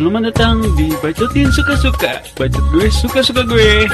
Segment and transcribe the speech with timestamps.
[0.00, 3.84] Selamat datang di Bacotin Suka-Suka Bacot gue suka-suka gue.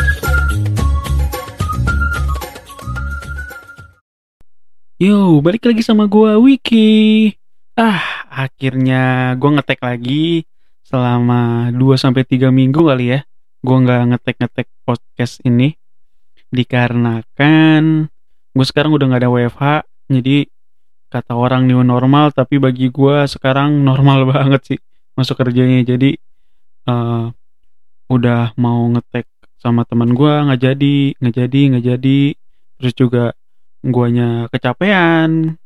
[5.02, 7.34] Yo, balik lagi sama gue Wiki.
[7.74, 10.46] Ah, akhirnya gue ngetek lagi
[10.86, 13.26] Selama 2-3 minggu kali ya.
[13.66, 15.74] Gue gak ngetek-ngetek podcast ini
[16.54, 18.06] Dikarenakan
[18.54, 19.64] Gue sekarang udah gak ada WFH
[20.14, 20.46] Jadi
[21.10, 24.78] kata orang new normal Tapi bagi gue sekarang normal banget sih
[25.16, 25.82] masuk kerjanya.
[25.82, 26.14] Jadi
[26.86, 27.32] uh,
[28.06, 29.26] udah mau ngetek
[29.56, 32.20] sama teman gue nggak jadi nggak jadi nggak jadi.
[32.76, 33.24] Terus juga
[33.80, 35.56] guanya kecapean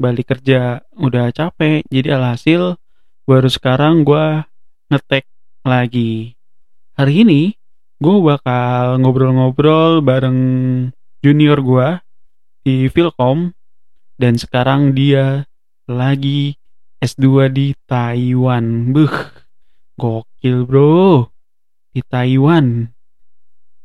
[0.00, 1.84] balik kerja udah capek.
[1.90, 2.78] Jadi alhasil
[3.26, 4.46] baru sekarang gue
[4.88, 5.26] ngetek
[5.66, 6.38] lagi.
[6.96, 7.52] Hari ini
[8.00, 10.40] gue bakal ngobrol-ngobrol bareng
[11.20, 11.88] junior gue
[12.64, 13.52] di Vilkom
[14.20, 15.48] dan sekarang dia
[15.88, 16.59] lagi
[17.00, 18.92] S2 di Taiwan.
[18.92, 19.16] Buh,
[19.96, 21.26] gokil bro.
[21.96, 22.92] Di Taiwan.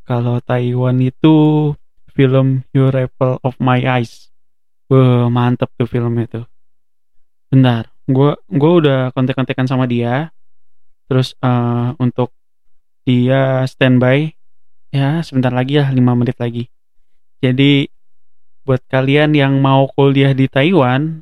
[0.05, 1.71] Kalau Taiwan itu
[2.11, 4.29] film Your Apple of My Eyes.
[4.91, 6.43] Buh, mantep tuh film itu.
[7.49, 10.29] Bentar, gue gua udah kontek-kontekan sama dia.
[11.07, 12.35] Terus uh, untuk
[13.05, 14.33] dia standby
[14.89, 16.67] ya sebentar lagi ya 5 menit lagi.
[17.43, 17.85] Jadi
[18.65, 21.21] buat kalian yang mau kuliah di Taiwan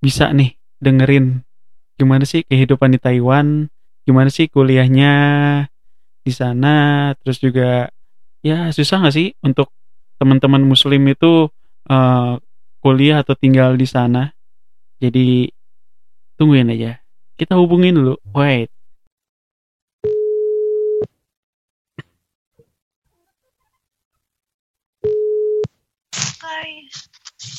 [0.00, 1.46] bisa nih dengerin
[1.94, 3.70] gimana sih kehidupan di Taiwan,
[4.02, 5.14] gimana sih kuliahnya
[6.26, 7.86] di sana, terus juga
[8.42, 9.70] ya susah nggak sih untuk
[10.18, 11.46] teman-teman Muslim itu
[11.86, 12.34] uh,
[12.82, 14.34] kuliah atau tinggal di sana.
[14.98, 15.46] Jadi
[16.34, 16.98] tungguin aja.
[17.38, 18.18] Kita hubungin dulu.
[18.34, 18.70] Wait.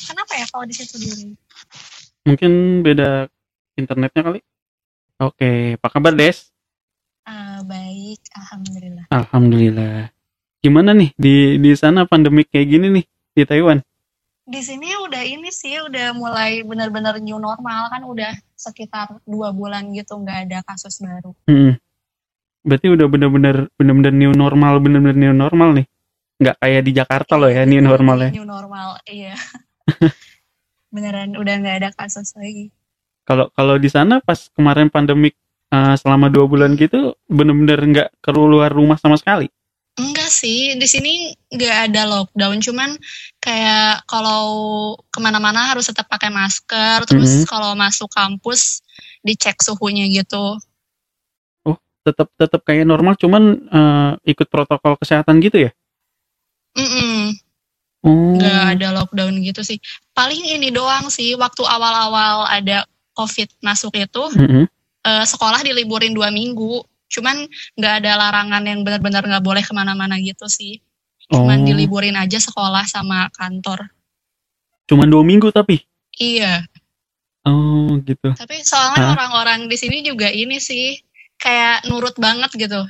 [0.04, 1.43] Kenapa ya kalau di situ dulu?
[2.24, 3.28] Mungkin beda
[3.76, 4.40] internetnya kali.
[5.20, 6.48] Oke, apa kabar Des?
[7.28, 9.04] Uh, baik, alhamdulillah.
[9.12, 10.08] Alhamdulillah.
[10.64, 13.04] Gimana nih di di sana pandemik kayak gini nih
[13.36, 13.84] di Taiwan?
[14.44, 19.92] Di sini udah ini sih udah mulai benar-benar new normal kan udah sekitar dua bulan
[19.92, 21.36] gitu nggak ada kasus baru.
[21.44, 21.76] Hmm.
[22.64, 25.86] Berarti udah benar-benar benar-benar new normal benar-benar new normal nih.
[26.40, 28.30] Nggak kayak di Jakarta loh ya new normal ya.
[28.32, 29.36] New normal, iya.
[30.94, 32.70] beneran udah nggak ada kasus lagi.
[33.26, 35.34] Kalau kalau di sana pas kemarin pandemik
[35.74, 39.50] uh, selama dua bulan gitu bener-bener nggak keluar rumah sama sekali?
[39.94, 42.58] Enggak sih di sini nggak ada lockdown.
[42.62, 42.94] Cuman
[43.42, 44.46] kayak kalau
[45.10, 47.06] ke mana-mana harus tetap pakai masker.
[47.10, 47.50] Terus mm -hmm.
[47.50, 48.82] kalau masuk kampus
[49.26, 50.58] dicek suhunya gitu.
[51.66, 55.72] Oh tetap tetap kayak normal cuman uh, ikut protokol kesehatan gitu ya?
[56.74, 57.43] Mm -mm.
[58.04, 58.36] Oh.
[58.36, 59.80] Nggak ada lockdown gitu sih.
[60.12, 62.84] Paling ini doang sih, waktu awal-awal ada
[63.16, 64.64] COVID masuk itu, mm -hmm.
[65.08, 66.84] uh, sekolah diliburin dua minggu.
[67.08, 67.48] Cuman
[67.80, 70.84] nggak ada larangan yang benar-benar nggak boleh ke mana-mana gitu sih.
[71.32, 71.66] Cuman oh.
[71.66, 73.88] diliburin aja sekolah sama kantor.
[74.84, 75.80] Cuman dua minggu tapi?
[76.20, 76.68] Iya.
[77.48, 78.36] Oh gitu.
[78.36, 81.00] Tapi soalnya orang-orang di sini juga ini sih
[81.40, 82.84] kayak nurut banget gitu.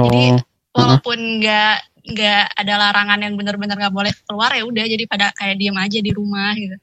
[0.00, 0.04] Oh.
[0.08, 0.40] Jadi
[0.72, 5.56] walaupun nggak nggak ada larangan yang benar-benar nggak boleh keluar ya udah jadi pada kayak
[5.56, 6.76] diem aja di rumah gitu.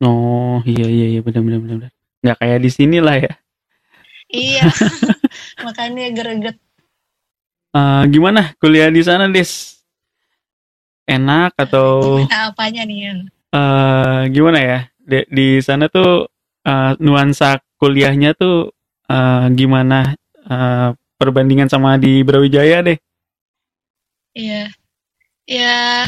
[0.00, 1.90] Oh iya iya iya benar benar
[2.22, 3.32] nggak kayak di sini lah ya.
[4.30, 4.70] Iya
[5.66, 6.56] makanya greget.
[7.70, 9.82] Uh, gimana kuliah di sana Des?
[11.10, 12.22] Enak atau?
[12.30, 13.26] Nah, apanya nih?
[13.50, 16.30] Uh, gimana ya di, di sana tuh
[16.62, 18.70] uh, nuansa kuliahnya tuh
[19.10, 20.14] uh, gimana
[20.46, 22.98] uh, perbandingan sama di Brawijaya deh?
[24.34, 24.70] Iya.
[25.50, 26.06] Ya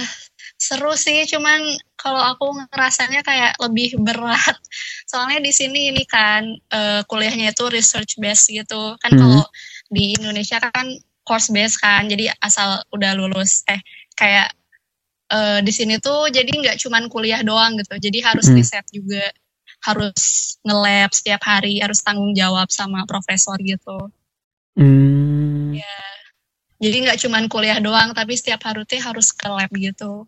[0.55, 1.59] seru sih, cuman
[1.99, 4.56] kalau aku ngerasanya kayak lebih berat.
[5.10, 8.94] Soalnya di sini ini kan uh, kuliahnya itu research based gitu.
[9.03, 9.21] Kan hmm.
[9.21, 9.43] kalau
[9.91, 10.87] di Indonesia kan
[11.27, 12.06] course based kan.
[12.06, 13.82] Jadi asal udah lulus eh
[14.15, 14.55] kayak
[15.34, 17.99] uh, di sini tuh jadi nggak cuman kuliah doang gitu.
[17.99, 18.56] Jadi harus hmm.
[18.59, 19.27] riset juga,
[19.82, 24.15] harus nge-lab setiap hari, harus tanggung jawab sama profesor gitu.
[24.79, 25.75] Hmm.
[25.75, 26.12] Ya
[26.82, 30.26] jadi nggak cuma kuliah doang, tapi setiap hari teh harus ke lab gitu.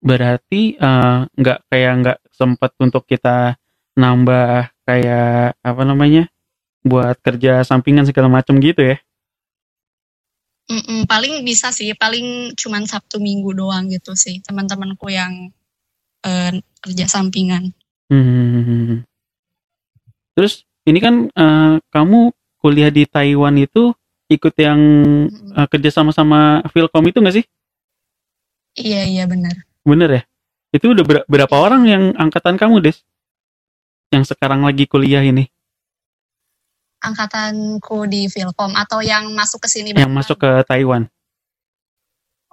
[0.00, 3.60] Berarti uh, nggak kayak nggak sempet untuk kita
[3.92, 6.24] nambah kayak apa namanya
[6.80, 8.96] buat kerja sampingan segala macam gitu ya?
[10.64, 15.52] Mm-mm, paling bisa sih, paling cuma Sabtu Minggu doang gitu sih teman-temanku yang
[16.24, 17.76] uh, kerja sampingan.
[18.08, 19.04] Hmm.
[20.32, 23.92] Terus ini kan uh, kamu kuliah di Taiwan itu
[24.34, 24.80] ikut yang
[25.54, 27.46] uh, kerja sama-sama Vilkom itu nggak sih?
[28.74, 29.54] Iya iya benar.
[29.86, 30.22] Bener ya?
[30.74, 32.98] Itu udah ber berapa orang yang angkatan kamu des?
[34.10, 35.46] Yang sekarang lagi kuliah ini?
[37.04, 41.04] angkatanku di Filkom atau yang masuk ke sini Yang masuk ke Taiwan.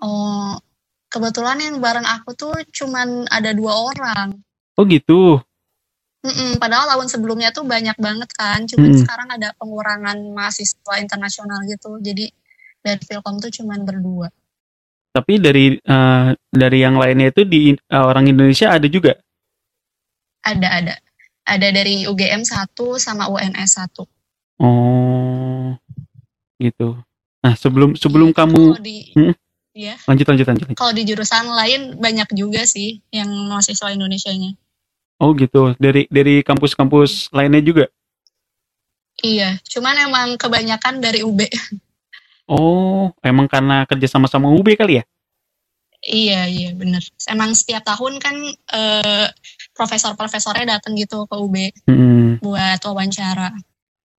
[0.02, 0.60] Oh,
[1.08, 4.36] kebetulan yang bareng aku tuh cuman ada dua orang.
[4.76, 5.40] Oh gitu.
[6.22, 9.02] Mm-mm, padahal tahun sebelumnya tuh banyak banget kan, cuman Mm-mm.
[9.02, 11.98] sekarang ada pengurangan mahasiswa internasional gitu.
[11.98, 12.30] Jadi
[12.82, 14.30] dari Filkom tuh cuman berdua.
[15.12, 19.18] Tapi dari eh, dari yang lainnya itu di eh, orang Indonesia ada juga.
[20.46, 20.96] Ada ada.
[21.42, 24.06] Ada dari UGM 1 sama UNS 1.
[24.62, 25.74] Oh,
[26.62, 27.02] gitu.
[27.42, 29.34] Nah sebelum sebelum Iya, kamu di Mm.
[29.74, 30.66] ya, lanjut lanjut lanjut.
[30.78, 34.54] kalau di jurusan lain banyak juga sih yang mahasiswa Indonesianya.
[35.22, 35.78] Oh gitu.
[35.78, 37.86] Dari dari kampus-kampus lainnya juga.
[39.22, 41.46] Iya, cuman emang kebanyakan dari UB.
[42.50, 45.04] Oh, emang karena kerja sama-sama UB kali ya?
[46.02, 47.06] Iya, iya bener.
[47.30, 49.28] Emang setiap tahun kan eh,
[49.78, 52.42] profesor-profesornya datang gitu ke UB Hmm.
[52.42, 53.54] buat wawancara.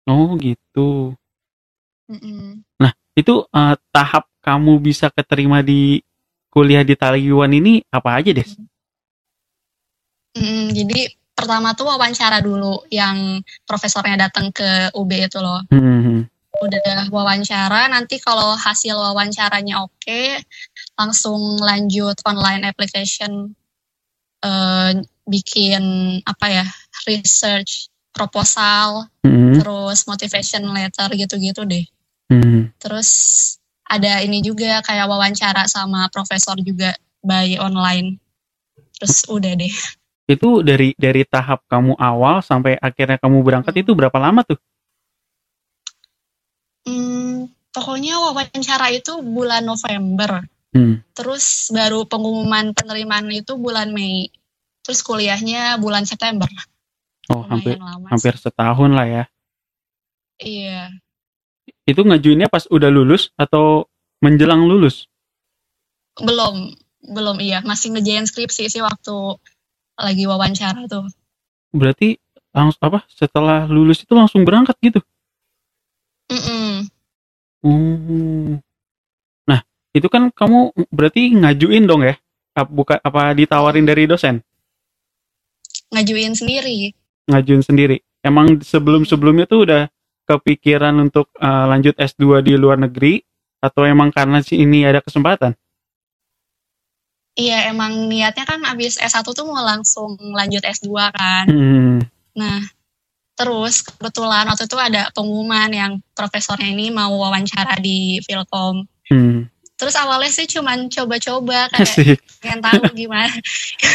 [0.06, 1.18] Oh gitu.
[2.06, 2.62] Mm-mm.
[3.18, 6.00] Itu eh, tahap kamu bisa keterima di
[6.48, 8.54] kuliah di Taiwan ini apa aja des?
[8.56, 8.71] Mm,
[10.72, 15.60] jadi pertama tuh wawancara dulu yang profesornya datang ke UB itu loh.
[15.68, 16.28] Hmm.
[16.62, 20.22] Udah wawancara, nanti kalau hasil wawancaranya oke,
[20.94, 23.56] langsung lanjut online application
[24.42, 24.90] eh,
[25.26, 25.84] bikin
[26.26, 26.66] apa ya
[27.08, 29.56] research proposal, Hmm.
[29.56, 31.86] terus motivation letter gitu-gitu deh.
[32.28, 32.68] Hmm.
[32.76, 33.10] Terus
[33.88, 36.92] ada ini juga kayak wawancara sama profesor juga
[37.24, 38.20] by online.
[38.98, 39.72] Terus udah deh.
[40.32, 44.56] Itu dari dari tahap kamu awal sampai akhirnya kamu berangkat itu berapa lama tuh?
[46.88, 50.40] Hmm, pokoknya wawancara itu bulan November.
[50.72, 51.04] Hmm.
[51.12, 54.32] Terus baru pengumuman penerimaan itu bulan Mei.
[54.80, 56.48] Terus kuliahnya bulan September.
[57.30, 58.06] Oh, hampir Lumayan lama.
[58.08, 58.10] sih.
[58.10, 59.24] hampir setahun lah ya.
[60.42, 60.80] Iya.
[61.86, 63.86] Itu ngajuinnya pas udah lulus atau
[64.18, 65.06] menjelang lulus?
[66.18, 66.74] Belum,
[67.04, 67.62] belum iya.
[67.62, 69.38] Masih ngejain skripsi sih waktu
[70.02, 71.06] lagi wawancara tuh.
[71.70, 72.18] Berarti
[72.52, 73.06] langsung apa?
[73.08, 75.00] Setelah lulus itu langsung berangkat gitu?
[76.28, 76.90] Mm-mm.
[77.62, 78.58] Oh.
[79.46, 79.60] Nah,
[79.94, 82.18] itu kan kamu berarti ngajuin dong ya?
[82.68, 84.44] Buka apa ditawarin dari dosen?
[85.94, 86.92] Ngajuin sendiri.
[87.30, 88.02] Ngajuin sendiri.
[88.20, 89.82] Emang sebelum-sebelumnya tuh udah
[90.26, 93.22] kepikiran untuk eh, lanjut S2 di luar negeri
[93.62, 95.54] atau emang karena sih ini ada kesempatan?
[97.32, 101.44] Iya, emang niatnya kan abis S1 tuh mau langsung lanjut S2 kan.
[101.48, 101.98] Hmm.
[102.36, 102.60] Nah,
[103.32, 108.84] terus kebetulan waktu itu ada pengumuman yang profesornya ini mau wawancara di Filkom.
[109.08, 109.48] Hmm.
[109.72, 112.18] Terus awalnya sih cuman coba-coba kayak Asik.
[112.38, 113.34] pengen tahu gimana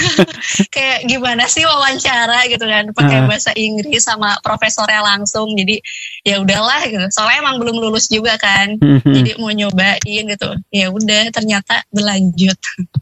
[0.76, 3.28] kayak gimana sih wawancara gitu kan pakai Ah.
[3.28, 5.80] bahasa Inggris sama profesornya langsung jadi
[6.24, 9.00] ya udahlah gitu soalnya emang belum lulus juga kan Hmm.
[9.06, 12.60] jadi mau nyobain gitu ya udah ternyata berlanjut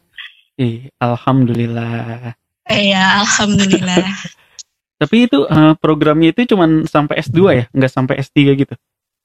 [0.56, 2.32] Ih, Alhamdulillah.
[2.66, 4.08] eh ya alhamdulillah
[5.02, 8.76] Tapi itu eh, programnya itu cuman sampai S2 ya, nggak sampai S3 gitu.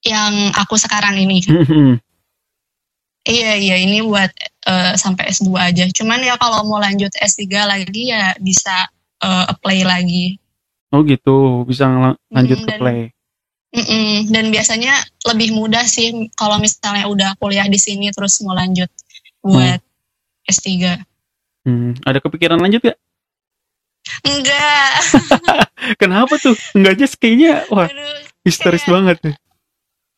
[0.03, 2.01] yang aku sekarang ini Hmm.
[3.23, 4.33] iya iya ini buat
[4.67, 8.89] eh, sampai S2 aja cuman ya kalau mau lanjut S3 lagi ya bisa
[9.21, 10.41] eh, apply lagi
[10.91, 11.87] oh gitu, bisa
[12.27, 13.01] lanjut Mm, ke dan- play.
[13.71, 14.27] Mm-mm.
[14.27, 14.99] Dan biasanya
[15.31, 18.91] lebih mudah sih kalau misalnya udah kuliah di sini terus mau lanjut
[19.41, 19.79] buat
[20.45, 20.99] S3.
[21.61, 21.93] Hmm.
[22.03, 22.99] Ada kepikiran lanjut gak?
[24.25, 24.93] Enggak.
[26.01, 26.57] Kenapa tuh?
[26.73, 29.19] Enggak aja kayaknya wah Aduh, histeris kayak- banget.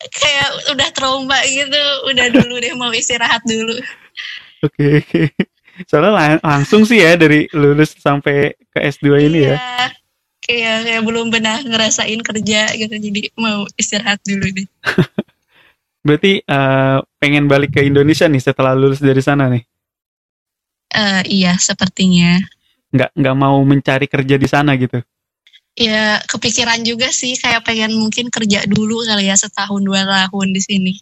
[0.02, 1.82] kayak udah trauma gitu.
[2.11, 3.75] Udah dulu deh mau istirahat dulu.
[4.62, 5.22] Oke oke.
[5.87, 9.56] Soalnya lang- langsung sih ya dari lulus sampai ke S2 ini ya.
[9.56, 9.87] Iya.
[10.42, 14.66] Kayak kayak belum pernah ngerasain kerja gitu jadi mau istirahat dulu deh.
[16.06, 19.62] Berarti eh, pengen balik ke Indonesia nih setelah lulus dari sana nih.
[20.92, 22.37] Eh iya sepertinya.
[22.92, 25.00] Nggak nggak mau mencari kerja di sana gitu.
[25.72, 30.61] Ya kepikiran juga sih kayak pengen mungkin kerja dulu kali ya setahun dua tahun di
[30.61, 30.92] sini.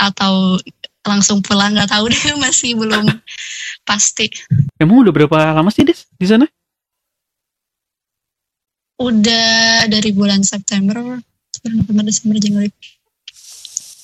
[0.00, 0.56] Atau
[1.04, 3.04] langsung pulang nggak tahu deh masih belum
[3.88, 4.32] pasti.
[4.80, 6.48] Emang udah berapa lama sih Des di sana?
[9.00, 11.20] Udah dari bulan September,
[11.64, 12.72] November, Desember, Januari.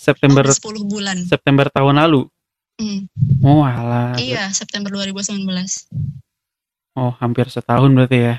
[0.07, 1.19] September Oh, 10 bulan.
[1.29, 2.31] September tahun lalu.
[2.77, 3.09] Hmm,
[3.41, 4.13] Oh alah.
[4.21, 5.89] Iya, September 2019.
[6.97, 8.37] Oh hampir setahun berarti ya.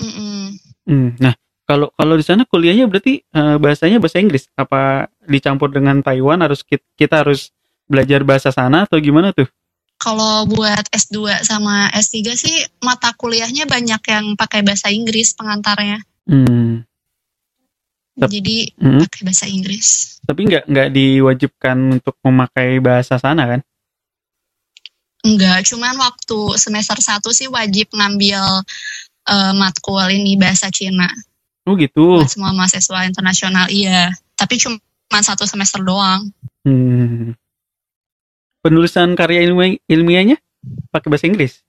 [0.00, 0.56] Mm-mm.
[0.88, 1.36] Hmm, Nah
[1.68, 4.48] kalau kalau di sana kuliahnya berarti eh, bahasanya bahasa Inggris.
[4.56, 7.52] Apa dicampur dengan Taiwan harus kit- kita harus
[7.86, 9.46] belajar bahasa sana atau gimana tuh?
[10.00, 16.00] Kalau buat S2 sama S3 sih mata kuliahnya banyak yang pakai bahasa Inggris pengantarnya.
[16.24, 16.88] Hmm.
[18.20, 19.00] Tep- Jadi Hmm.
[19.00, 19.88] pakai bahasa Inggris.
[20.28, 23.60] Tapi nggak nggak diwajibkan untuk memakai bahasa sana kan?
[25.20, 28.64] Enggak, cuman waktu semester 1 sih wajib ngambil
[29.30, 31.06] eh, matkul ini bahasa Cina.
[31.68, 32.24] Oh gitu.
[32.24, 34.10] Buat semua mahasiswa internasional, iya.
[34.34, 34.80] Tapi cuma
[35.20, 36.28] satu semester doang.
[36.64, 37.36] Hmm.
[38.60, 40.36] Penulisan karya ilmiah ilmiahnya
[40.88, 41.60] pakai bahasa Inggris.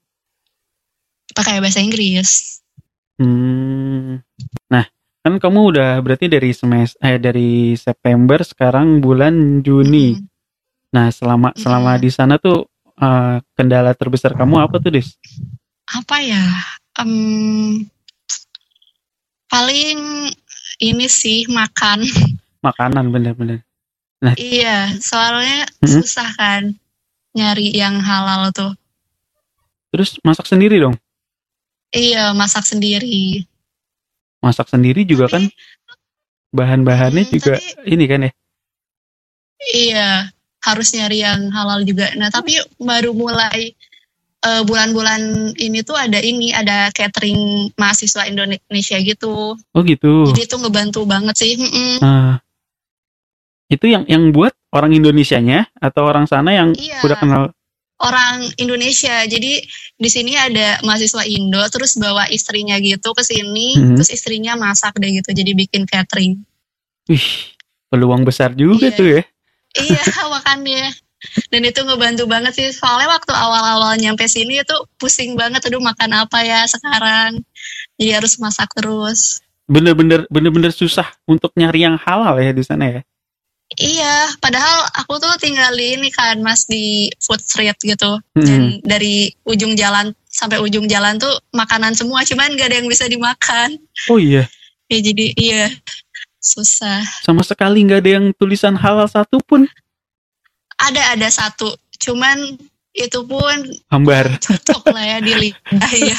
[1.31, 2.63] Pakai bahasa Inggris.
[3.20, 4.20] Hmm.
[4.67, 4.88] Nah,
[5.21, 10.17] kan kamu udah berarti dari semester eh dari September sekarang bulan Juni.
[10.17, 10.25] Mm.
[10.91, 12.01] Nah, selama selama Iya.
[12.03, 12.65] di sana tuh
[13.01, 15.17] eh, kendala terbesar kamu apa tuh, Dis?
[15.89, 16.41] Apa ya?
[17.01, 17.85] Em,
[19.47, 20.29] paling
[20.81, 22.01] ini sih makan.
[22.61, 23.65] Makanan bener-bener.
[24.37, 25.97] iya, soalnya Hmm.
[25.97, 26.77] susah kan
[27.33, 28.73] nyari yang halal tuh.
[29.89, 30.93] Terus masak sendiri dong.
[31.89, 33.43] Iya, masak sendiri.
[34.41, 35.45] Masak sendiri juga kan
[36.51, 38.31] bahan-bahannya Hmm, juga tapi- ini kan ya.
[39.62, 40.10] Iya,
[40.60, 42.10] harus nyari yang halal juga.
[42.17, 43.77] Nah, tapi baru mulai
[44.41, 49.53] eh, bulan-bulan ini tuh ada ini, ada catering mahasiswa Indonesia gitu.
[49.53, 50.25] Oh gitu.
[50.33, 51.62] Jadi itu ngebantu banget sih.
[52.01, 52.41] Nah,
[53.69, 57.05] itu yang yang buat orang Indonesianya atau orang sana yang Iya.
[57.05, 57.43] udah kenal
[58.01, 59.24] Orang Indonesia.
[59.25, 59.62] Jadi
[59.96, 63.96] di sini ada mahasiswa Indo, terus bawa istrinya gitu ke sini, Mhm.
[63.98, 65.29] terus istrinya masak deh gitu.
[65.29, 66.41] Jadi bikin catering.
[67.05, 67.27] Wih,
[67.88, 68.98] peluang besar juga Iya.
[68.98, 69.24] tuh ya.
[69.77, 70.01] iya,
[70.34, 70.89] makanya.
[71.53, 72.67] Dan itu ngebantu banget sih.
[72.74, 75.62] Soalnya waktu awal-awal nyampe sini itu pusing banget.
[75.70, 77.46] Aduh makan apa ya sekarang.
[78.01, 79.38] Jadi harus masak terus.
[79.70, 83.01] Bener-bener bener-bener susah untuk nyari yang halal ya di sana ya.
[83.81, 88.21] Iya, padahal aku tuh tinggal di ini kan mas di food street gitu.
[88.38, 88.45] Hmm.
[88.45, 92.21] Dan dari ujung jalan sampai ujung jalan tuh makanan semua.
[92.21, 93.81] Cuman gak ada yang bisa dimakan.
[94.05, 94.45] Oh iya,
[94.85, 95.65] Ya jadi iya
[96.38, 97.01] susah.
[97.21, 99.65] sama sekali nggak ada yang tulisan halal satu pun.
[100.77, 101.69] Ada ada satu.
[101.97, 102.38] Cuman
[102.91, 103.55] itu pun
[103.89, 104.35] Hambar.
[104.38, 106.17] cocok lah ya di lidah ya.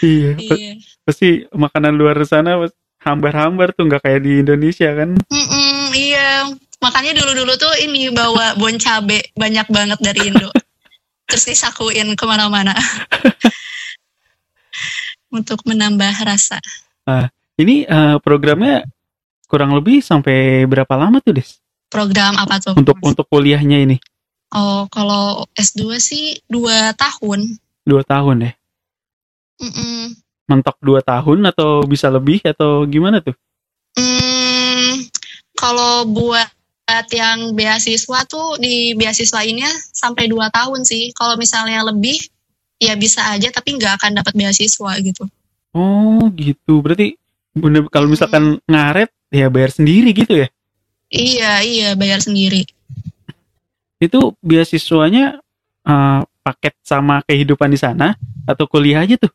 [0.00, 0.72] Iya, iya.
[1.04, 2.56] pasti makanan luar sana
[3.00, 5.16] hambar-hambar tuh nggak kayak di Indonesia kan.
[5.16, 6.48] Mm-mm, iya,
[6.84, 10.52] makanya dulu-dulu tuh ini bawa bon cabe banyak banget dari Indo.
[11.28, 12.76] Terus disakuin ke mana-mana.
[15.36, 16.58] Untuk menambah rasa.
[17.54, 18.82] Ini eh, programnya
[19.46, 21.58] kurang lebih sampai berapa lama tuh, Des?
[21.90, 22.74] Program apa tuh?
[22.78, 23.98] Untuk untuk kuliahnya ini
[24.50, 27.54] Oh, kalau S2 sih dua tahun.
[27.86, 28.52] dua tahun ya.
[29.62, 30.18] Mm-mm.
[30.50, 33.38] Mentok dua tahun atau bisa lebih atau gimana tuh?
[33.94, 35.06] Hmm,
[35.54, 36.50] kalau buat
[37.14, 39.62] yang beasiswa tuh di beasiswa ini
[39.94, 41.14] sampai dua tahun sih.
[41.14, 42.18] Kalau misalnya lebih,
[42.82, 45.22] ya bisa aja tapi nggak akan dapat beasiswa gitu.
[45.70, 47.14] Oh gitu, berarti
[47.54, 50.48] bener kalau misalkan ngaret ya bayar sendiri gitu ya?
[51.10, 52.66] Iya, iya bayar sendiri.
[54.02, 55.38] Itu beasiswanya
[55.86, 58.18] eh, paket sama kehidupan di sana
[58.50, 59.30] atau kuliah aja tuh?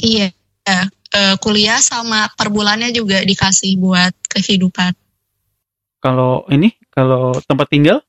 [0.00, 0.32] Iya,
[0.64, 0.86] eh,
[1.44, 4.96] kuliah sama per bulannya juga dikasih buat kehidupan.
[6.00, 8.00] Kalau ini, kalau tempat tinggal?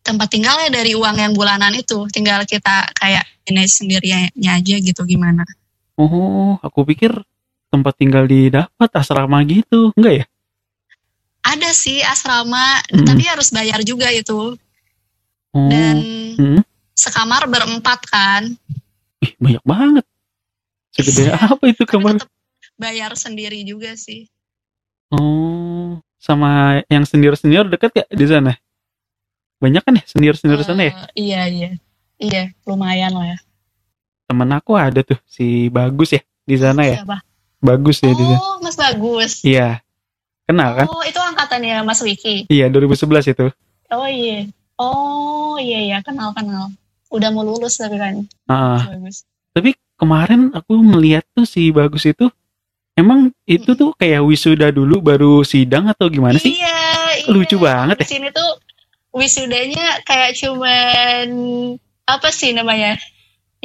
[0.00, 5.44] Tempat tinggalnya dari uang yang bulanan itu, tinggal kita kayak manage sendirinya aja gitu gimana.
[5.98, 7.12] Oh, aku pikir
[7.68, 10.26] tempat tinggal didapat asrama gitu, enggak ya?
[11.46, 13.06] Ada sih asrama, Mm.
[13.06, 14.56] tapi harus bayar juga itu.
[15.54, 15.96] Oh, Dan
[16.36, 16.60] Hmm.
[16.92, 18.42] sekamar berempat kan,
[19.20, 20.04] ih, banyak banget.
[20.96, 22.24] Segede apa itu kamar?
[22.76, 24.28] bayar sendiri juga sih.
[25.08, 28.52] Oh, sama yang senior-senior dekat gak di sana?
[29.56, 30.92] Banyak kan ya senior-senior di sana ya?
[30.92, 31.70] Eh, iya, iya.
[32.16, 33.38] Iya, lumayan lah ya.
[34.28, 37.00] Temen aku ada tuh si Bagus ya di sana ya.
[37.00, 37.20] Siapa?
[37.60, 38.40] Bagus ya di sana.
[38.40, 39.32] Oh, Mas Bagus.
[39.44, 39.80] Iya.
[40.46, 40.86] Kenal kan?
[40.90, 42.46] Oh, itu angkatannya Mas Wiki.
[42.52, 43.46] Iya, 2011 itu.
[43.92, 44.50] Oh iya.
[44.76, 46.68] Oh iya iya kenal kenal.
[47.08, 48.26] Udah mau lulus tapi kan.
[48.50, 49.24] Ah, Bagus.
[49.56, 52.28] tapi kemarin aku melihat tuh si Bagus itu
[52.96, 56.56] emang itu tuh kayak wisuda dulu baru sidang atau gimana sih?
[56.56, 56.80] Iya,
[57.24, 57.28] iya.
[57.28, 58.02] Lucu banget ya.
[58.04, 58.50] Di sini tuh
[59.16, 61.26] wisudanya kayak cuman
[62.06, 63.00] apa sih namanya?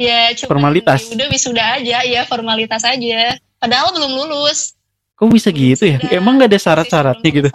[0.00, 1.12] Ya cuman Formalitas.
[1.12, 3.36] Udah wisuda aja, ya formalitas aja.
[3.60, 4.74] Padahal belum lulus.
[5.14, 6.02] Kok bisa gitu ya?
[6.10, 7.50] Emang gak ada syarat-syaratnya gitu?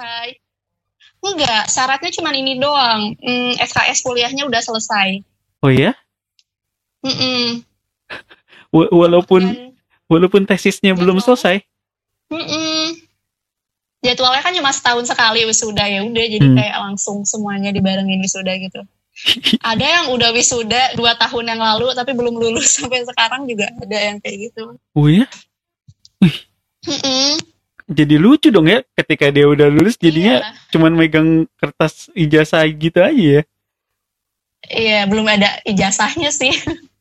[1.19, 3.11] Enggak, syaratnya cuman ini doang.
[3.19, 5.19] Hmm, SKS kuliahnya udah selesai.
[5.59, 5.91] Oh iya?
[7.03, 7.59] Mm-mm.
[7.59, 7.66] Wa-
[8.69, 9.73] Walaupun Dan-
[10.05, 11.27] walaupun tesisnya belum Jadwal.
[11.33, 11.55] selesai.
[12.27, 12.95] Mm-mm.
[13.99, 16.55] Jadwalnya kan cuma setahun sekali wisuda ya udah jadi Hmm.
[16.55, 18.81] kayak langsung semuanya dibarengin wisuda gitu.
[19.65, 23.97] ada yang udah wisuda dua tahun yang lalu tapi belum lulus sampai sekarang juga ada
[23.97, 24.77] yang kayak gitu.
[24.93, 25.25] Oh iya?
[26.19, 26.37] Wih,
[26.85, 27.41] Mm-mm.
[27.87, 30.51] Jadi lucu dong ya ketika dia udah lulus jadinya Iya.
[30.69, 33.43] cuman megang kertas ijazah gitu aja ya.
[34.67, 36.51] Iya, belum ada ijazahnya sih.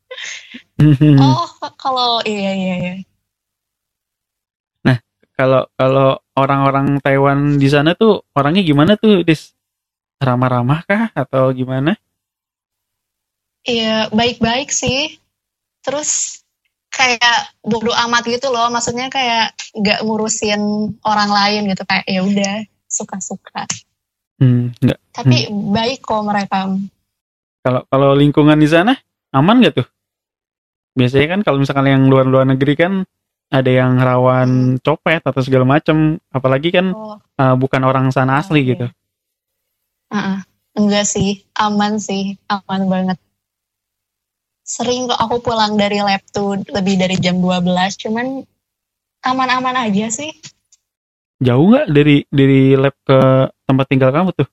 [0.77, 1.17] Hmm.
[1.19, 2.95] Oh, kalau iya iya iya.
[5.37, 9.53] Kalau kalau orang-orang Taiwan di sana tuh orangnya gimana tuh, Des?
[10.17, 11.93] Ramah-ramah kah atau gimana?
[13.61, 15.21] Iya, baik-baik sih.
[15.85, 16.41] Terus
[16.89, 20.57] kayak bodo amat gitu loh, maksudnya kayak nggak ngurusin
[21.05, 23.69] orang lain gitu kayak ya udah suka-suka.
[24.41, 24.97] Hmm, enggak.
[25.13, 26.65] Tapi baik kok mereka.
[27.61, 28.97] Kalau kalau lingkungan di sana
[29.37, 29.87] aman gak tuh?
[30.97, 32.93] Biasanya kan kalau misalkan yang luar-luar negeri kan
[33.53, 38.65] ada yang rawan copet atau segala macam, apalagi kan Oh, uh, bukan orang sana asli
[38.65, 38.69] Oke.
[38.73, 38.85] gitu.
[40.09, 40.41] uh-uh.
[40.73, 43.17] enggak sih, aman sih, aman banget.
[44.65, 47.61] Sering kok aku pulang dari lab tuh lebih dari jam 12,
[48.03, 48.41] cuman
[49.21, 50.33] aman-aman aja sih.
[51.37, 53.19] Jauh nggak dari dari lab ke
[53.69, 54.49] tempat tinggal kamu tuh?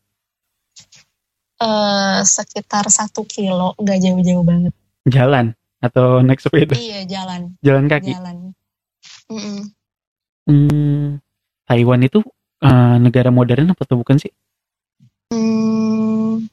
[1.54, 4.74] eh sekitar satu kilo, nggak jauh-jauh banget.
[5.08, 6.72] Jalan atau naik sepeda?
[6.72, 8.16] Iya, jalan, Jalan kaki.
[8.16, 8.36] jalan.
[9.28, 9.58] Mm-mm.
[10.44, 11.20] Hmm,
[11.68, 12.20] Taiwan itu
[12.64, 14.32] uh, negara modern apa tuh bukan sih?
[15.32, 16.44] Hmm,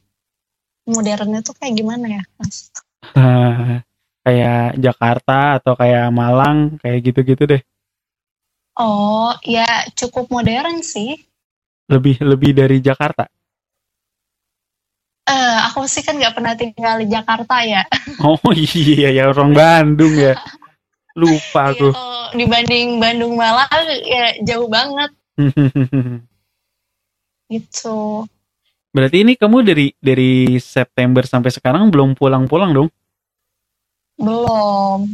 [0.87, 2.71] modernnya tuh kayak gimana ya, Mas?
[3.15, 3.79] Uh,
[4.27, 7.61] kayak Jakarta atau kayak Malang kayak gitu-gitu deh.
[8.79, 11.19] Oh, ya cukup modern sih.
[11.91, 13.27] Lebih lebih dari Jakarta.
[15.31, 17.87] Eh, aku sih kan nggak pernah tinggal di Jakarta ya.
[18.27, 20.35] Oh iya ya orang Bandung ya.
[21.15, 21.87] Lupa Iya, aku.
[21.95, 23.67] kalau dibanding Bandung Malang
[24.07, 25.11] ya jauh banget
[27.51, 28.27] gitu.
[28.91, 32.89] Berarti ini kamu dari dari September sampai sekarang belum pulang-pulang dong?
[34.19, 35.07] Belum.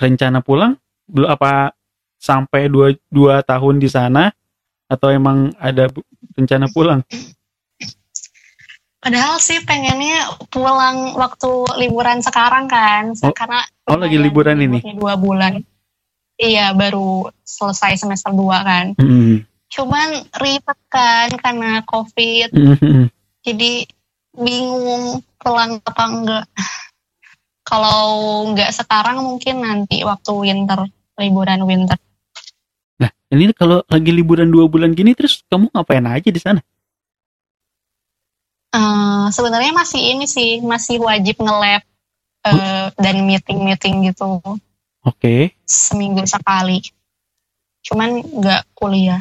[0.00, 1.76] Rencana pulang belum apa
[2.16, 4.32] sampai dua, dua tahun di sana
[4.88, 5.92] atau emang ada
[6.32, 7.04] rencana pulang?
[9.02, 11.50] Padahal sih pengennya pulang waktu
[11.82, 14.78] liburan sekarang kan, Oh, karena oh, lagi liburan ini?
[14.94, 15.58] dua bulan.
[16.38, 18.86] Iya, baru selesai semester 2 kan.
[18.94, 19.42] Hmm.
[19.66, 23.10] Cuman ribet kan karena COVID, Hmm.
[23.42, 23.90] jadi
[24.38, 26.44] bingung pulang apa enggak.
[27.70, 28.02] Kalau
[28.54, 30.86] enggak sekarang mungkin nanti waktu winter,
[31.18, 31.98] liburan winter.
[33.02, 36.62] Nah, ini kalau lagi liburan dua bulan gini terus kamu ngapain aja di sana?
[38.72, 41.84] Eh, sebenarnya masih ini sih, masih wajib nge-lab
[42.48, 44.40] eh, dan meeting-meeting gitu
[45.04, 45.52] Oke.
[45.68, 46.80] seminggu sekali.
[47.84, 49.20] Cuman nggak kuliah,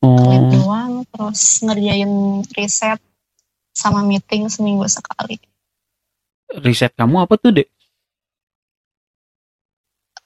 [0.00, 0.16] Oh,
[0.48, 2.96] doang, terus ngerjain riset
[3.74, 5.36] sama meeting seminggu sekali.
[6.62, 7.68] riset kamu apa tuh, Dek?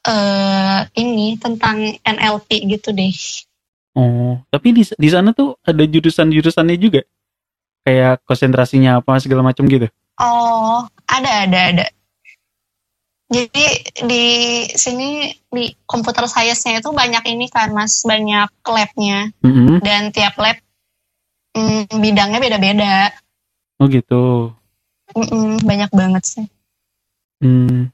[0.05, 3.13] eh ini tentang NLP gitu deh.
[3.97, 7.01] Oh, tapi di di sana tuh ada jurusan-jurusannya juga.
[7.85, 9.87] Kayak konsentrasinya apa segala macam gitu.
[10.17, 11.87] Oh, ada ada ada.
[13.29, 13.67] Jadi
[14.05, 14.27] di
[14.73, 19.81] sini di komputer science-nya itu banyak ini kan mas, banyak lab-nya Mm-mm.
[19.81, 20.61] dan tiap lab
[21.57, 23.11] mm, bidangnya beda-beda.
[23.81, 24.53] Oh gitu.
[25.17, 26.47] Mm-mm, banyak banget sih.
[27.41, 27.91] Hmm.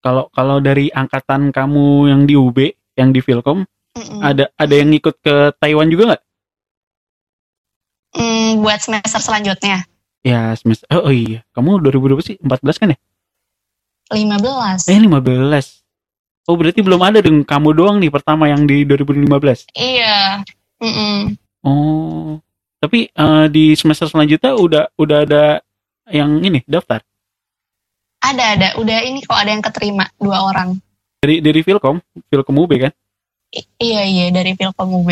[0.00, 2.58] Kalau kalau dari angkatan kamu yang di UB,
[2.96, 3.62] yang di Filkom,
[3.94, 4.20] Mm-mm.
[4.24, 6.22] ada ada yang ikut ke Taiwan juga nggak?
[8.14, 9.86] Mm, buat semester selanjutnya
[10.20, 10.84] Ya semester.
[10.92, 12.98] Oh, oh iya, kamu 2020 sih 14 kan ya?
[14.12, 14.84] 15.
[14.90, 15.80] Eh 15.
[16.44, 19.70] Oh berarti belum ada dong kamu doang nih pertama yang di 2015.
[19.72, 20.42] Iya.
[20.82, 21.36] Mm-mm.
[21.62, 22.36] Oh.
[22.80, 25.44] Tapi eh, di semester selanjutnya udah udah ada
[26.10, 27.04] yang ini daftar
[28.20, 30.76] Ada ada, udah ini kok ada yang keterima dua orang.
[31.20, 32.92] dari dari Filkom, Filkom UB kan?
[33.52, 35.08] I- iya iya dari Filkom UB.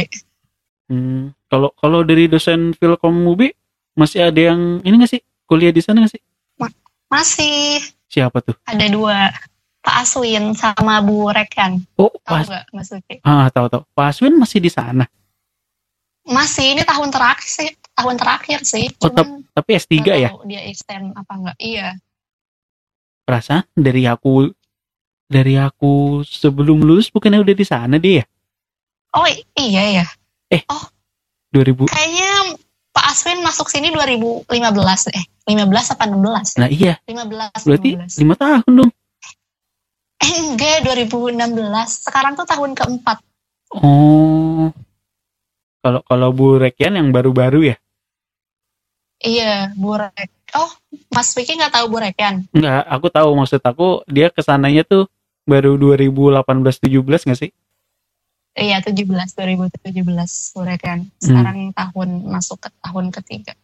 [0.88, 1.32] Hmm.
[1.48, 3.48] Kalau kalau dari dosen Filkom UB
[3.96, 6.22] masih ada yang ini nggak sih kuliah di sana nggak sih?
[7.08, 8.52] Masih Siapa tuh?
[8.64, 9.32] ada dua,
[9.80, 11.80] Pak Aswin sama Bu Rekan.
[11.96, 13.16] Oh, Tahu pas, nggak Mas Uki?
[13.24, 13.82] ah tahu tahu.
[13.92, 15.08] Pak Aswin masih di sana.
[16.28, 18.92] Masih ini tahun terakhir sih, tahun terakhir sih.
[19.00, 20.28] Oh, Cuman Tapi S3 nggak ya.
[20.44, 21.56] dia extend apa enggak.
[21.56, 21.96] Iya.
[23.24, 24.52] Perasaan dari aku
[25.24, 28.24] dari aku sebelum lulus bukannya udah di sana dia ya?
[29.16, 29.24] Oh
[29.56, 30.06] iya ya.
[31.52, 31.88] 2000.
[31.88, 32.30] Kayaknya
[32.92, 34.48] Pak Aswin masuk sini 2015
[35.14, 36.58] eh 15 apa 16 ya?
[36.60, 38.20] Nah iya, 15 berarti 15.
[38.20, 38.90] lima tahun dong.
[40.18, 42.04] Eh enggak 2016.
[42.04, 43.18] Sekarang tuh tahun keempat.
[43.78, 44.68] Oh.
[45.78, 47.76] Kalau kalau Bu Rekian yang baru-baru ya?
[49.22, 50.30] Iya, Bu Rek.
[50.56, 50.70] Oh,
[51.12, 52.46] Mas Vicky nggak tahu Bu Rekan?
[52.54, 55.10] Enggak, aku tahu maksud aku dia ke sananya tuh
[55.44, 57.50] baru 2018 17 nggak sih?
[58.58, 61.06] Iya 17 2017 udah kan.
[61.22, 63.54] Sekarang tahun masuk ke tahun ketiga.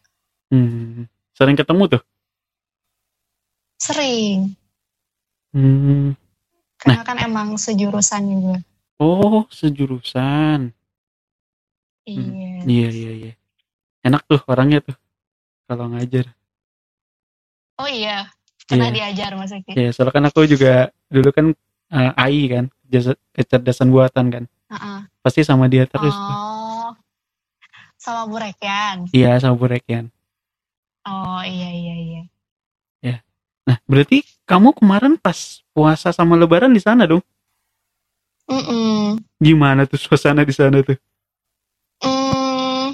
[0.48, 1.10] Hmm.
[1.34, 2.02] Sering ketemu tuh?
[3.78, 4.54] Sering.
[5.52, 6.14] Hmm.
[6.78, 8.58] Karena kan emang sejurusan juga.
[9.02, 10.70] Oh, sejurusan.
[12.04, 12.62] Iya.
[12.64, 13.32] Iya, iya, iya.
[14.04, 14.96] Enak tuh orangnya tuh.
[15.64, 16.28] Kalau ngajar.
[17.74, 18.30] Oh iya,
[18.70, 19.10] pernah Iya.
[19.10, 19.74] diajar Mas Eki.
[19.74, 21.46] Ya, soalnya kan aku juga dulu kan
[21.90, 22.64] eh, AI kan,
[23.34, 24.44] kecerdasan buatan kan.
[24.74, 24.98] Heeh.
[25.22, 26.10] Pasti sama dia terus.
[26.12, 26.90] Oh.
[27.94, 29.06] Sama Bu Rekyan.
[29.14, 30.10] Iya, sama Bu Rekyan.
[31.06, 32.22] Oh iya iya iya.
[33.64, 37.24] Nah, berarti kamu kemarin pas puasa sama lebaran di sana dong?
[38.44, 39.16] Mm-mm.
[39.40, 41.00] Gimana tuh suasana di sana tuh?
[42.04, 42.92] Hmm,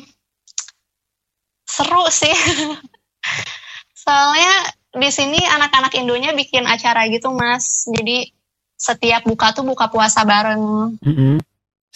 [1.67, 2.31] seru sih.
[4.07, 7.91] Soalnya di sini anak-anak Indonya bikin acara gitu, Mas.
[7.91, 8.31] Jadi
[8.79, 10.95] setiap buka tuh buka puasa bareng.
[11.03, 11.43] Mm-mm.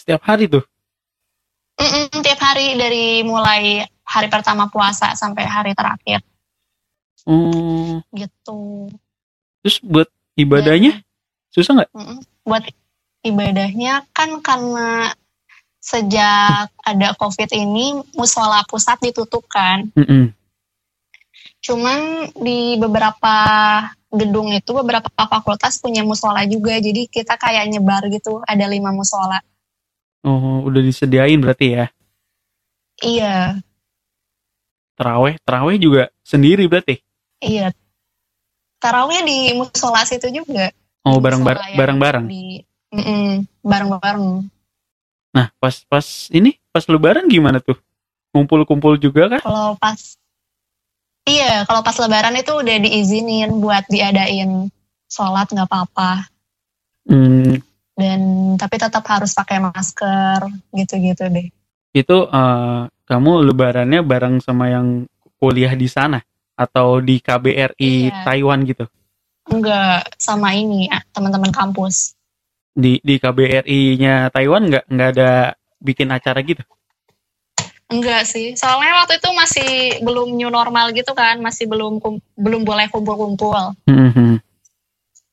[0.05, 0.61] Setiap hari tuh.
[1.81, 6.21] Mm-mm, tiap hari dari mulai hari pertama puasa sampai hari terakhir
[7.25, 8.85] Oh, gitu.
[9.65, 10.05] terus buat
[10.37, 11.01] ibadahnya
[11.49, 11.89] susah nggak?
[12.45, 12.69] Buat
[13.25, 15.09] ibadahnya kan karena
[15.81, 19.89] sejak ada COVID ini musola pusat ditutup kan.
[19.97, 20.37] Mm-mm.
[21.65, 23.37] Cuman di beberapa
[24.13, 26.77] gedung itu beberapa fakultas punya musola juga.
[26.77, 29.41] Jadi kita kayak nyebar gitu, ada lima musola.
[30.25, 31.85] Oh, udah disediain berarti ya.
[33.05, 33.61] Iya,
[34.95, 37.03] Teraweh, teraweh juga sendiri berarti.
[37.43, 37.75] iya.
[38.79, 40.71] Tarawih di musola situ juga.
[41.03, 42.25] Oh, bareng-bareng.
[42.31, 42.63] Di
[42.95, 44.47] Mm-mm, bareng-bareng.
[45.35, 47.75] Nah, pas pas ini pas lebaran gimana tuh?
[48.31, 49.41] Kumpul-kumpul juga kah?
[49.43, 49.99] Kalau pas
[51.25, 54.69] Iya, kalau pas lebaran itu udah diizinin buat diadain
[55.09, 56.29] sholat nggak apa-apa.
[57.09, 57.57] Hmm,
[57.95, 58.19] Dan
[58.55, 60.39] tapi tetap harus pakai masker
[60.71, 61.47] gitu-gitu deh.
[61.95, 65.07] itu eh, kamu lebarannya bareng sama yang
[65.39, 66.19] kuliah di sana
[66.53, 68.23] atau di KBRI Iya.
[68.27, 68.83] Taiwan gitu?
[69.47, 72.19] Enggak sama ini ah, teman-teman kampus.
[72.75, 75.31] Di di KBRI-nya Taiwan nggak nggak ada
[75.79, 76.67] bikin acara gitu?
[77.85, 79.69] Enggak sih, soalnya waktu itu masih
[80.01, 83.77] belum new normal gitu kan, masih belum kum- belum boleh kumpul-kumpul.
[83.85, 84.41] Mhm.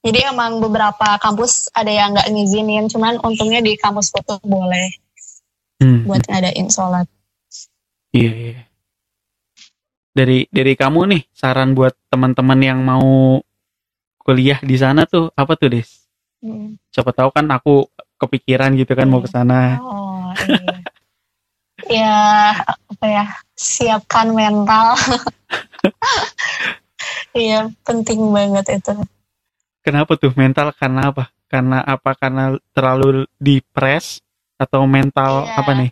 [0.02, 5.02] Jadi emang beberapa kampus ada yang nggak ngizinin, cuman untungnya di kampus foto boleh
[5.82, 7.10] Hmm, buat ngadain sholat.
[8.14, 8.60] Iya, iya.
[10.14, 13.42] Dari dari kamu nih saran buat teman-teman yang mau
[14.22, 16.06] kuliah di sana tuh apa tuh, Des?
[16.38, 16.78] Hmm.
[16.94, 19.82] Siapa tahu kan aku kepikiran gitu kan mau ke sana.
[19.82, 20.78] Oh iya.
[21.98, 22.18] ya
[22.62, 23.26] apa ya,
[23.58, 24.94] siapkan mental.
[27.32, 28.92] Iya penting banget itu.
[29.82, 31.28] Kenapa tuh mental karena apa?
[31.50, 32.14] Karena apa?
[32.14, 34.22] Karena terlalu dipres
[34.54, 35.58] atau mental Iya.
[35.58, 35.90] apa nih?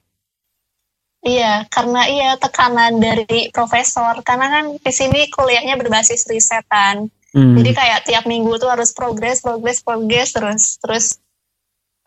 [1.21, 4.25] Iya, karena iya tekanan dari profesor.
[4.25, 7.13] Karena kan di sini kuliahnya berbasis risetan.
[7.37, 7.55] Hmm.
[7.61, 10.81] Jadi kayak tiap minggu tuh harus progres, progres, progres terus.
[10.81, 11.07] Terus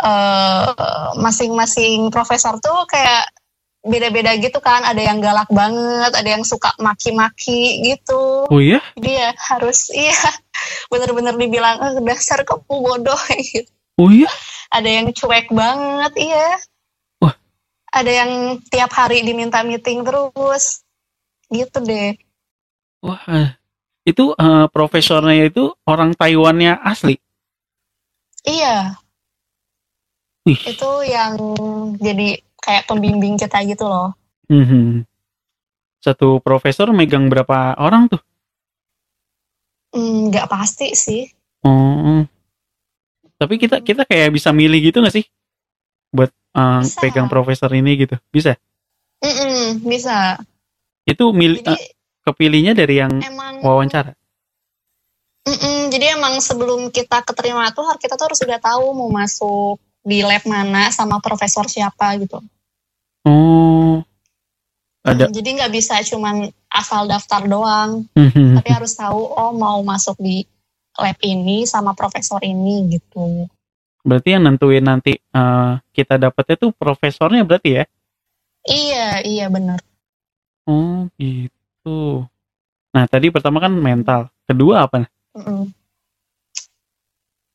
[0.02, 0.68] eh,
[1.22, 3.30] masing-masing profesor tuh kayak
[3.84, 4.82] beda-beda gitu kan.
[4.88, 8.48] Ada yang galak banget, ada yang suka maki-maki gitu.
[8.48, 8.80] Oh iya?
[8.96, 10.18] Jadi ya harus iya
[10.88, 13.20] bener-bener dibilang "Eh, dasar kamu bodoh
[13.54, 13.70] gitu.
[14.00, 14.32] Oh iya?
[14.74, 16.50] Ada yang cuek banget, iya.
[17.22, 17.36] Wah.
[17.94, 18.32] Ada yang
[18.74, 20.82] tiap hari diminta meeting terus.
[21.54, 22.18] Gitu deh.
[23.06, 23.54] Wah.
[24.04, 27.16] Itu eh, profesornya itu orang Taiwannya asli.
[28.44, 29.00] Iya,
[30.44, 30.60] Wih.
[30.68, 31.40] itu yang
[32.04, 34.16] jadi kayak pembimbing kita gitu loh.
[34.48, 35.04] Mhm.
[36.00, 38.24] Satu profesor megang berapa orang tuh?
[39.94, 41.28] Hmm, Nggak pasti sih.
[41.64, 42.26] Oh.
[43.40, 45.26] Tapi kita kita kayak bisa milih gitu nggak sih?
[46.16, 47.00] Buat Bisa.
[47.02, 48.16] pegang profesor ini gitu.
[48.30, 48.56] Bisa.
[49.24, 50.38] Mm-mm, bisa.
[51.08, 51.92] Itu milih Jadi eh,
[52.24, 54.12] kepilihnya dari yang emang wawancara.
[55.44, 60.24] Mm-mm, jadi emang sebelum kita keterima tuh kita tuh harus udah tahu mau masuk di
[60.24, 62.40] lab mana sama profesor siapa gitu.
[63.24, 64.04] Oh.
[65.04, 65.28] Ada.
[65.28, 68.56] Mm, Jadi nggak bisa cuman asal daftar doang, Mhm.
[68.60, 70.48] tapi harus tahu oh mau masuk di
[70.96, 73.48] lab ini sama profesor ini gitu.
[74.04, 77.86] Berarti yang nentuin nanti eh, kita dapetnya tuh profesornya berarti ya?
[78.64, 79.80] Iya, iya bener.
[80.64, 82.24] Oh gitu.
[82.96, 84.32] Nah tadi pertama kan mental.
[84.48, 85.04] Kedua apa?
[85.36, 85.68] Mm-mm.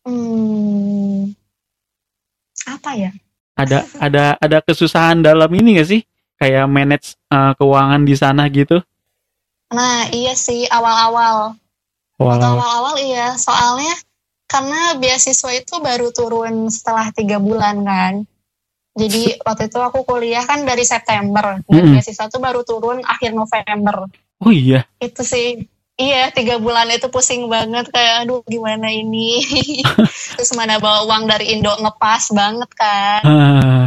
[0.09, 1.33] Hmm,
[2.65, 3.11] apa ya?
[3.59, 6.03] Ada ada ada kesusahan dalam ini gak sih?
[6.39, 8.79] Kayak manage eh, keuangan di sana gitu?
[9.75, 11.59] Nah iya sih awal-awal.
[12.19, 13.95] Awal-awal iya, soalnya
[14.51, 18.15] karena beasiswa itu baru turun setelah tiga bulan kan.
[18.99, 21.95] Jadi waktu itu aku kuliah kan dari September, dan Mm-mm.
[21.95, 24.11] beasiswa tuh baru turun akhir November.
[24.43, 24.83] Oh iya.
[24.99, 25.63] Itu sih,
[25.99, 29.43] iya tiga bulan itu pusing banget kayak aduh gimana ini.
[30.35, 33.21] Terus mana bawa uang dari Indo ngepas banget kan.
[33.23, 33.87] Ah,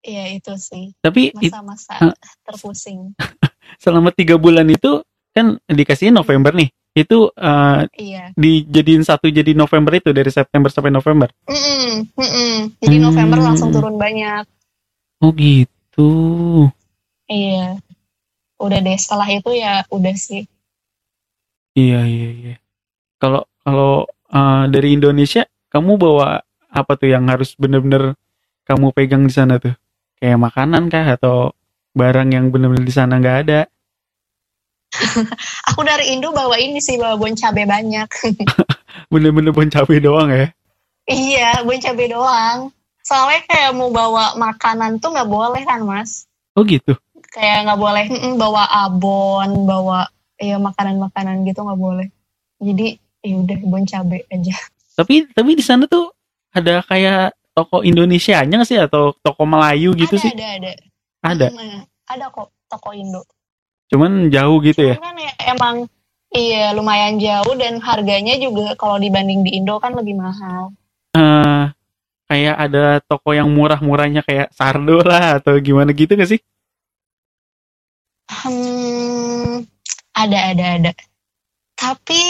[0.00, 2.14] Iya itu sih tapi it- masa-masa Ah.
[2.42, 3.12] terpusing.
[3.82, 6.70] selama tiga bulan itu kan dikasihnya November nih.
[6.90, 8.24] Itu eh, Iya.
[8.34, 11.30] dijadiin satu jadi November itu dari September sampai November.
[11.44, 12.54] Mm-mm, mm-mm.
[12.78, 13.46] Jadi November Hmm.
[13.46, 14.42] langsung turun banyak.
[15.20, 16.10] Oh gitu.
[17.26, 17.78] Iya.
[18.56, 20.48] Udah deh setelah itu ya udah sih.
[21.80, 22.54] Iya iya iya.
[23.16, 28.14] Kalau kalau eh, dari Indonesia kamu bawa apa tuh yang harus bener-bener
[28.68, 29.72] kamu pegang di sana tuh?
[30.20, 31.56] Kayak makanan kah atau
[31.96, 33.60] barang yang bener-bener di sana nggak ada?
[35.72, 38.08] Aku dari Indo bawa ini sih bawa bon cabe banyak.
[39.12, 40.52] Bener-bener bon cabe doang ya?
[41.10, 42.70] iya, bon cabe doang.
[43.02, 46.28] Soalnya kayak mau bawa makanan tuh nggak boleh kan mas?
[46.54, 46.94] Oh gitu.
[47.34, 48.06] Kayak nggak boleh
[48.38, 50.06] bawa abon, bawa
[50.40, 52.08] ya makanan-makanan gitu nggak boleh.
[52.56, 54.56] Jadi ya udah bon cabe aja.
[54.96, 56.08] Tapi tapi di sana tuh
[56.56, 60.32] ada kayak toko Indonesianya nggak sih atau toko Melayu gitu ada, sih?
[60.32, 60.72] ada ada
[61.20, 61.46] Ada.
[61.52, 63.22] Mm, ada kok toko Indo.
[63.92, 64.96] Cuman jauh gitu ya?
[64.96, 65.76] Cuman kan ya emang
[66.32, 70.72] iya lumayan jauh dan harganya juga kalau dibanding di Indo kan lebih mahal.
[71.10, 71.66] eh
[72.30, 76.40] kayak ada toko yang murah-murahnya kayak Sardo lah atau gimana gitu gak sih?
[78.30, 78.69] Hmm,
[80.14, 80.92] ada ada ada.
[81.78, 82.22] Tapi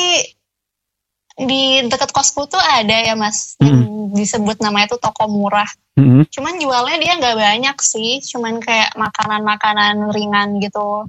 [1.40, 5.68] di dekat kosku tuh ada ya mas, yang disebut namanya tuh toko murah.
[5.96, 6.28] Mm-mm.
[6.28, 11.08] Cuman jualnya dia nggak banyak sih, cuman kayak makanan-makanan ringan gitu,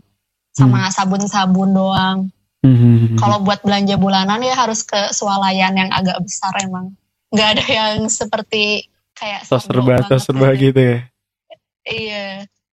[0.56, 2.20] sama sabun-sabun doang.
[2.62, 3.18] Mhm.
[3.18, 6.94] Kalau buat belanja bulanan ya harus ke swalayan yang agak besar emang.
[7.34, 8.86] Nggak ada yang seperti
[9.18, 10.98] kayak tos Sardo serba tos serba gitu ya.
[11.86, 12.26] Iya.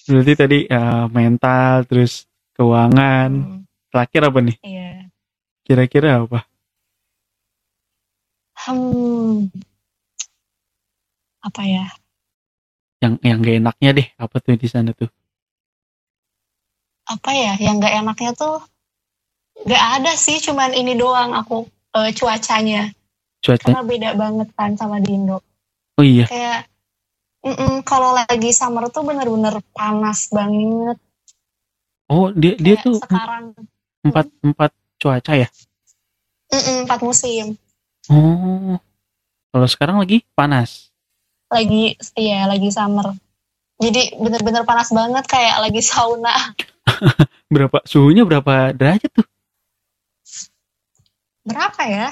[0.04, 3.30] Berarti tadi eh, mental terus keuangan.
[3.32, 4.56] Hmm, Terakhir apa nih?
[4.60, 4.92] Iya.
[5.64, 6.44] Kira-kira apa?
[8.64, 9.48] Hmm.
[11.44, 11.86] Apa ya?
[13.04, 15.08] Yang yang gak enaknya deh apa tuh di sana tuh?
[17.04, 17.52] Apa ya?
[17.60, 18.64] Yang nggak enaknya tuh
[19.64, 21.68] nggak ada sih, cuman ini doang aku
[22.00, 22.88] eh, cuacanya.
[23.44, 23.60] Cuaca.
[23.60, 25.44] Karena beda banget kan sama di Indo.
[26.00, 26.24] Oh iya.
[26.26, 26.64] Kayak
[27.44, 30.96] mm-mm, kalau lagi summer tuh bener-bener panas banget.
[32.08, 33.44] Oh dia dia Kayak tuh sekarang
[34.04, 35.48] empat empat cuaca ya?
[36.52, 37.56] mm-mm, empat musim.
[38.08, 38.76] Oh.
[39.54, 40.90] Kalau sekarang lagi panas.
[41.46, 43.14] Lagi iya lagi summer.
[43.78, 46.34] Jadi bener-bener panas banget kayak lagi sauna.
[47.54, 49.26] Berapa suhunya berapa derajat tuh?
[51.44, 52.08] Berapa ya?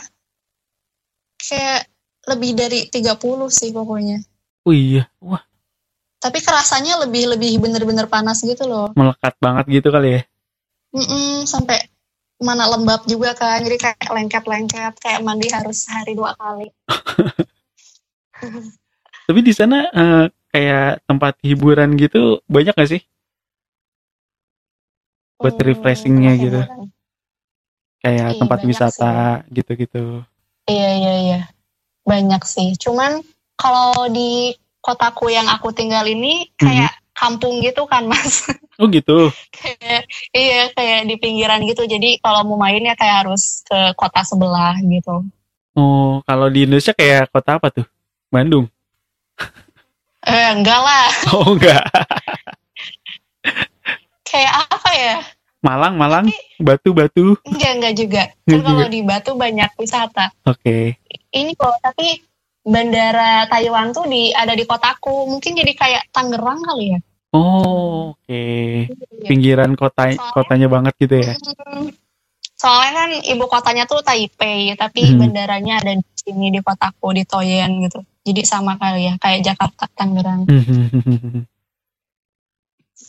[1.40, 1.90] Kayak
[2.30, 4.22] lebih dari 30 sih pokoknya.
[4.62, 5.10] Oh iya.
[5.18, 5.42] Wah,
[6.22, 8.94] Tapi kerasanya lebih lebih bener-bener panas gitu loh.
[8.94, 10.20] melekat banget gitu kali ya.
[10.94, 11.82] Mm-mm, sampai
[12.38, 13.58] mana lembab juga kan.
[13.66, 16.70] Jadi kayak lengket-lengket, kayak mandi harus sehari dua kali.
[19.26, 23.02] Tapi di sana eh, kayak tempat hiburan gitu banyak gak sih?
[25.42, 26.60] Buat Hmm, refreshingnya gitu.
[26.62, 26.86] hiburan.
[28.02, 29.12] Kayak Iya, tempat wisata
[29.50, 30.22] gitu-gitu.
[30.70, 31.40] Iya iya iya,
[32.06, 32.74] banyak sih.
[32.78, 33.22] Cuman
[33.62, 38.42] kalau di kotaku yang aku tinggal ini kayak kampung gitu kan mas.
[38.80, 39.30] Oh gitu.
[39.54, 41.86] kayak iya kayak di pinggiran gitu.
[41.86, 45.22] Jadi kalau mau main ya kayak harus ke kota sebelah gitu.
[45.78, 47.86] Oh, kalau di Indonesia kayak kota apa tuh?
[48.32, 48.66] Bandung.
[50.24, 51.84] Eh enggak lah, Oh enggak.
[54.32, 55.16] kayak apa ya?
[55.62, 56.26] Malang, Malang,
[56.58, 57.38] Batu-batu.
[57.46, 58.22] Enggak enggak juga.
[58.50, 60.34] Kan kalau di Batu banyak wisata.
[60.42, 60.98] Oke.
[61.30, 62.18] Ini kok tapi
[62.62, 65.26] bandara Taiwan tuh di ada di kotaku.
[65.28, 67.00] Mungkin jadi kayak Tangerang kali ya.
[67.32, 68.28] Oh, oke.
[68.28, 69.26] Iya.
[69.26, 71.32] Pinggiran kota Soalnya- kotanya banget gitu ya.
[72.54, 75.18] Soalnya kan ibu kotanya tuh Taipei, tapi Hmm.
[75.18, 78.04] bandaranya ada di sini di kotaku di Toyen gitu.
[78.22, 80.46] Jadi sama kali ya, kayak Jakarta, Tangerang.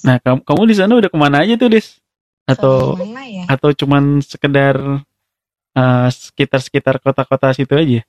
[0.03, 2.01] Nah, kamu, kamu di sana udah ke mana aja tuh, Des?
[2.43, 3.45] Atau ya?
[3.47, 4.75] atau cuman sekedar
[5.73, 8.01] eh, sekitar-sekitar kota-kota situ aja?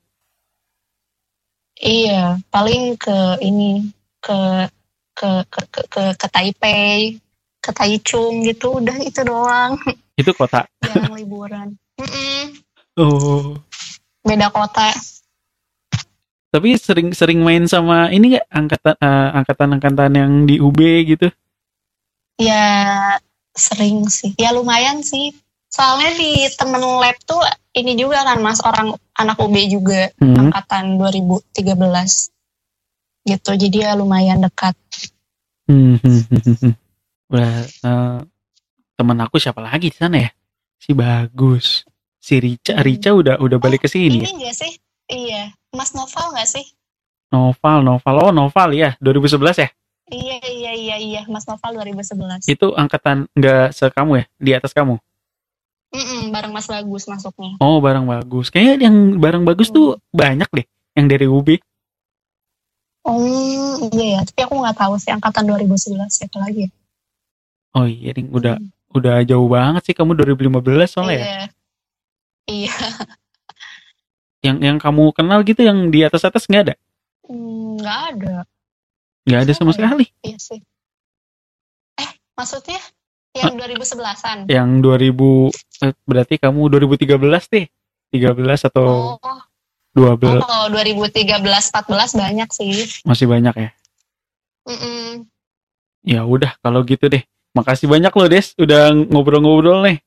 [1.75, 3.91] Iya, paling ke ini
[4.23, 4.71] ke
[5.11, 7.19] ke ke ke ke, ke Taipei,
[7.59, 8.79] ke Taichung gitu.
[8.79, 9.75] Udah itu doang.
[10.15, 10.63] Itu kota.
[10.87, 11.75] Jarang liburan.
[12.95, 13.59] Oh.
[14.25, 14.89] beda kota.
[16.49, 21.27] Tapi sering-sering main sama ini nggak angkatan eh, angkatan-angkatan yang di UB gitu?
[22.39, 22.65] Ya
[23.51, 24.31] sering sih.
[24.39, 25.35] Ya lumayan sih.
[25.67, 27.43] Soalnya di temen lab tuh
[27.75, 30.37] ini juga kan mas orang anak UB juga Hmm.
[30.47, 32.31] angkatan 2013
[33.23, 34.75] gitu jadi ya lumayan dekat
[35.65, 36.73] Hmm, hmm, hmm, hmm.
[37.25, 38.17] Udah eh,
[38.93, 40.29] temen aku siapa lagi di sana ya?
[40.77, 41.81] Si bagus.
[42.21, 42.77] Si Rica.
[42.79, 44.13] Rica udah udah balik ke sini.
[44.13, 44.29] ini ya?
[44.29, 44.71] enggak sih
[45.07, 46.65] iya Mas Noval nggak sih
[47.27, 48.15] Noval, Noval.
[48.21, 49.69] Oh, Noval ya, 2011 ya?
[50.07, 54.25] iya iya iya iya Mas Noval 2011 Itu angkatan nggak sekamu ya?
[54.37, 55.01] Di atas kamu?
[55.95, 58.51] Mm-mm, bareng Mas Bagus masuknya Oh, barang bagus.
[58.51, 61.55] Kayaknya yang barang bagus tuh banyak deh yang dari UB.
[63.05, 63.21] Oh
[63.93, 66.65] iya ya, tapi aku nggak tahu sih angkatan 2011 siapa lagi.
[66.65, 66.69] ya.
[67.71, 68.33] Oh iya, Ding.
[68.33, 71.25] udah Hmm, udah jauh banget sih kamu 2015 soalnya ya.
[71.25, 71.39] iya.
[72.45, 72.73] Iya,
[74.45, 76.75] Yang yang kamu kenal gitu yang di atas atas nggak ada?
[77.25, 78.35] Hmm, nggak ada.
[79.25, 79.75] Nggak ada sama ya?
[79.77, 80.05] sekali.
[80.21, 80.59] Iya sih.
[81.97, 82.81] Eh, maksudnya
[83.35, 84.37] yang 2011-an?
[84.47, 87.19] Yang 2000 eh, berarti kamu 2013
[87.51, 87.65] deh.
[88.15, 89.39] 13 atau Oh,
[89.95, 92.71] 12 oh, kalau 2013-14 banyak sih.
[93.03, 93.69] masih banyak ya.
[94.67, 95.23] Mm-mm.
[96.03, 97.23] Ya udah kalau gitu deh.
[97.55, 99.97] Makasih banyak loh Des udah ngobrol-ngobrol nih.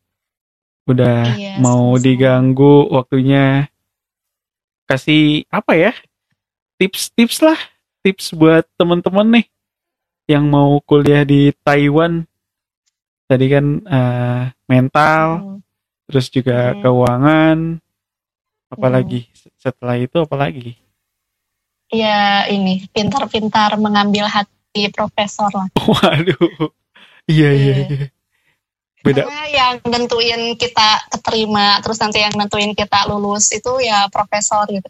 [0.85, 2.05] Udah Iya, mau sama-sama.
[2.05, 3.69] diganggu waktunya.
[4.85, 5.93] Kasih apa ya?
[6.77, 7.57] Tips-tips lah.
[8.05, 9.47] Tips buat temen-temen nih
[10.29, 12.28] yang mau kuliah di Taiwan.
[13.29, 15.59] Tadi kan eh, mental, Hmm.
[16.09, 16.81] terus juga Hmm.
[16.81, 17.59] keuangan.
[18.69, 20.77] Apalagi setelah itu apalagi?
[21.89, 25.69] Ya ini pintar-pintar mengambil hati profesor lah.
[25.89, 26.73] Waduh.
[27.29, 27.87] Iya iya Iya.
[27.89, 28.07] iya.
[28.99, 34.67] Beda Karena yang nentuin kita keterima, terus nanti yang nentuin kita lulus itu ya profesor
[34.69, 34.89] gitu.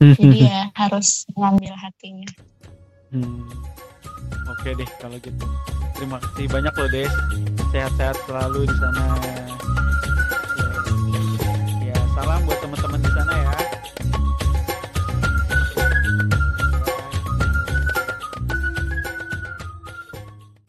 [0.00, 2.28] Jadi ya harus mengambil hatinya.
[3.08, 3.46] Hmm.
[4.50, 5.44] Oke deh kalau gitu
[5.94, 7.12] terima kasih banyak loh Des.
[7.74, 9.04] Sehat-sehat selalu di sana.
[11.82, 12.58] Ya, ya salam buat